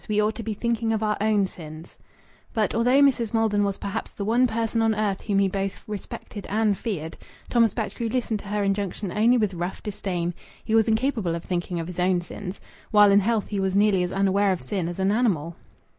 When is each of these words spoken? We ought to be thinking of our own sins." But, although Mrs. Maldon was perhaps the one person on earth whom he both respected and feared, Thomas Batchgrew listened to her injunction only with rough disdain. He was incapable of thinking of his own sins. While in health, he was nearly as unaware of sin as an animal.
We 0.09 0.19
ought 0.19 0.33
to 0.33 0.41
be 0.41 0.55
thinking 0.55 0.93
of 0.93 1.03
our 1.03 1.15
own 1.21 1.45
sins." 1.45 1.99
But, 2.55 2.73
although 2.73 3.01
Mrs. 3.03 3.35
Maldon 3.35 3.63
was 3.63 3.77
perhaps 3.77 4.09
the 4.09 4.25
one 4.25 4.47
person 4.47 4.81
on 4.81 4.95
earth 4.95 5.21
whom 5.21 5.37
he 5.37 5.47
both 5.47 5.83
respected 5.85 6.47
and 6.49 6.75
feared, 6.75 7.17
Thomas 7.49 7.75
Batchgrew 7.75 8.09
listened 8.09 8.39
to 8.39 8.47
her 8.47 8.63
injunction 8.63 9.11
only 9.11 9.37
with 9.37 9.53
rough 9.53 9.83
disdain. 9.83 10.33
He 10.65 10.73
was 10.73 10.87
incapable 10.87 11.35
of 11.35 11.43
thinking 11.45 11.79
of 11.79 11.85
his 11.85 11.99
own 11.99 12.21
sins. 12.21 12.59
While 12.89 13.11
in 13.11 13.19
health, 13.19 13.49
he 13.49 13.59
was 13.59 13.75
nearly 13.75 14.01
as 14.01 14.11
unaware 14.11 14.51
of 14.51 14.63
sin 14.63 14.87
as 14.89 14.97
an 14.97 15.11
animal. 15.11 15.55